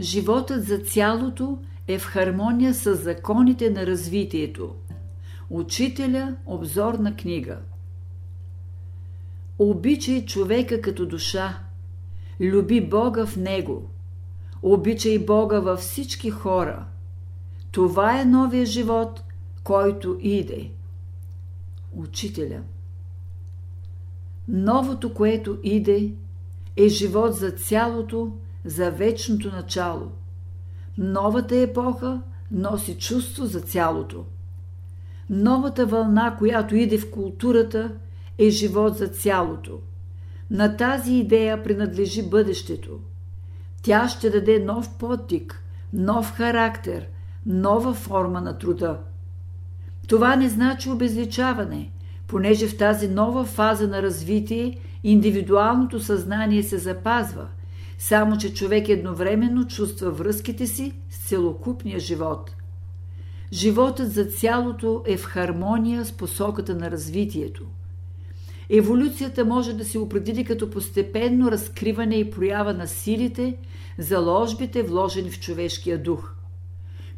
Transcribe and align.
Животът 0.00 0.64
за 0.64 0.78
цялото 0.78 1.58
е 1.88 1.98
в 1.98 2.04
хармония 2.04 2.74
с 2.74 2.94
законите 2.94 3.70
на 3.70 3.86
развитието. 3.86 4.74
Учителя– 5.50 6.36
обзорна 6.46 7.16
книга. 7.16 7.58
Обичай 9.58 10.24
човека 10.24 10.80
като 10.80 11.06
душа. 11.06 11.58
Люби 12.40 12.80
Бога 12.80 13.26
в 13.26 13.36
него. 13.36 13.90
Обичай 14.62 15.18
Бога 15.18 15.60
във 15.60 15.80
всички 15.80 16.30
хора. 16.30 16.86
Това 17.70 18.20
е 18.20 18.24
новия 18.24 18.66
живот, 18.66 19.22
който 19.64 20.18
иде. 20.20 20.70
Учителя 21.92 22.60
Новото, 24.48 25.14
което 25.14 25.58
иде, 25.62 26.12
е 26.76 26.88
живот 26.88 27.34
за 27.34 27.50
цялото, 27.50 28.32
за 28.64 28.90
вечното 28.90 29.48
начало. 29.48 30.12
Новата 30.98 31.56
епоха 31.56 32.22
носи 32.50 32.98
чувство 32.98 33.46
за 33.46 33.60
цялото. 33.60 34.24
Новата 35.30 35.86
вълна, 35.86 36.36
която 36.38 36.76
иде 36.76 36.98
в 36.98 37.10
културата, 37.10 37.92
е 38.38 38.50
живот 38.50 38.96
за 38.96 39.08
цялото. 39.08 39.78
На 40.50 40.76
тази 40.76 41.14
идея 41.14 41.62
принадлежи 41.62 42.28
бъдещето. 42.28 42.90
Тя 43.82 44.08
ще 44.08 44.30
даде 44.30 44.58
нов 44.58 44.98
подтик, 44.98 45.62
нов 45.92 46.32
характер, 46.32 47.06
нова 47.46 47.94
форма 47.94 48.40
на 48.40 48.58
труда. 48.58 48.98
Това 50.08 50.36
не 50.36 50.48
значи 50.48 50.90
обезличаване, 50.90 51.90
понеже 52.26 52.68
в 52.68 52.76
тази 52.76 53.08
нова 53.08 53.44
фаза 53.44 53.88
на 53.88 54.02
развитие 54.02 54.78
индивидуалното 55.04 56.00
съзнание 56.00 56.62
се 56.62 56.78
запазва, 56.78 57.46
само 57.98 58.36
че 58.38 58.54
човек 58.54 58.88
едновременно 58.88 59.66
чувства 59.66 60.10
връзките 60.10 60.66
си 60.66 60.92
с 61.10 61.28
целокупния 61.28 61.98
живот. 61.98 62.54
Животът 63.52 64.12
за 64.12 64.24
цялото 64.24 65.02
е 65.06 65.16
в 65.16 65.24
хармония 65.24 66.04
с 66.04 66.12
посоката 66.12 66.74
на 66.74 66.90
развитието. 66.90 67.64
Еволюцията 68.70 69.44
може 69.44 69.72
да 69.72 69.84
се 69.84 69.98
определи 69.98 70.44
като 70.44 70.70
постепенно 70.70 71.50
разкриване 71.50 72.14
и 72.16 72.30
проява 72.30 72.74
на 72.74 72.86
силите, 72.86 73.56
заложбите, 73.98 74.82
вложени 74.82 75.30
в 75.30 75.40
човешкия 75.40 76.02
дух. 76.02 76.34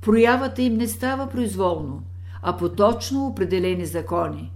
Проявата 0.00 0.62
им 0.62 0.74
не 0.74 0.88
става 0.88 1.28
произволно, 1.28 2.02
а 2.42 2.56
по 2.56 2.68
точно 2.68 3.26
определени 3.26 3.86
закони. 3.86 4.52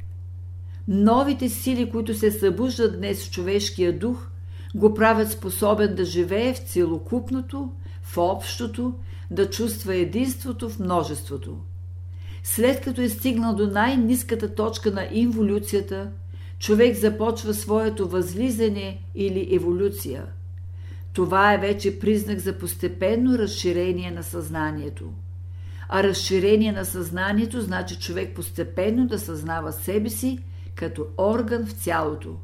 Новите 0.89 1.49
сили, 1.49 1.91
които 1.91 2.15
се 2.15 2.31
събуждат 2.31 2.99
днес 2.99 3.25
в 3.25 3.31
човешкия 3.31 3.99
дух, 3.99 4.29
го 4.75 4.95
правят 4.95 5.31
способен 5.31 5.95
да 5.95 6.05
живее 6.05 6.55
в 6.55 6.59
целокупното, 6.59 7.73
в 8.03 8.19
общото, 8.19 8.95
да 9.31 9.51
чувства 9.51 9.97
единството 9.97 10.69
в 10.71 10.79
множеството. 10.79 11.57
След 12.43 12.81
като 12.81 13.01
е 13.01 13.09
стигнал 13.09 13.55
до 13.55 13.67
най-низката 13.67 14.55
точка 14.55 14.91
на 14.91 15.09
инволюцията, 15.13 16.11
човек 16.59 16.97
започва 16.97 17.55
своето 17.55 18.09
възлизане 18.09 19.01
или 19.15 19.55
еволюция. 19.55 20.27
Това 21.13 21.55
е 21.55 21.59
вече 21.59 21.99
признак 21.99 22.39
за 22.39 22.59
постепенно 22.59 23.39
разширение 23.39 24.11
на 24.11 24.23
съзнанието. 24.23 25.13
А 25.89 26.03
разширение 26.03 26.73
на 26.73 26.85
съзнанието 26.85 27.61
значи 27.61 27.99
човек 27.99 28.35
постепенно 28.35 29.07
да 29.07 29.19
съзнава 29.19 29.73
себе 29.73 30.11
си 30.11 30.39
като 30.75 31.07
орган 31.19 31.67
в 31.67 31.73
цялото. 31.73 32.37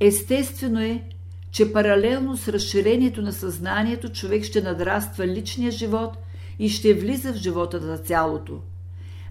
Естествено 0.00 0.80
е, 0.80 1.02
че 1.50 1.72
паралелно 1.72 2.36
с 2.36 2.48
разширението 2.48 3.22
на 3.22 3.32
съзнанието 3.32 4.08
човек 4.08 4.44
ще 4.44 4.62
надраства 4.62 5.26
личния 5.26 5.70
живот 5.70 6.18
и 6.58 6.68
ще 6.68 6.94
влиза 6.94 7.32
в 7.32 7.36
живота 7.36 7.80
на 7.80 7.98
цялото. 7.98 8.60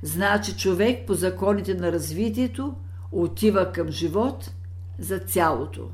Значи 0.02 0.58
човек 0.58 1.08
по 1.08 1.14
законите 1.14 1.74
на 1.74 1.92
развитието 1.92 2.76
отива 3.12 3.72
към 3.72 3.92
живот 3.92 4.52
за 5.00 5.20
цялото. 5.20 5.90